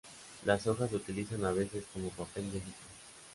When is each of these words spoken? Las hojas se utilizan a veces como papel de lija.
Las 0.45 0.65
hojas 0.65 0.89
se 0.89 0.95
utilizan 0.95 1.45
a 1.45 1.51
veces 1.51 1.83
como 1.93 2.09
papel 2.09 2.51
de 2.51 2.57
lija. 2.57 2.73